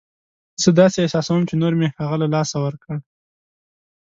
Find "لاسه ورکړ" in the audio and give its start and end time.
2.35-2.95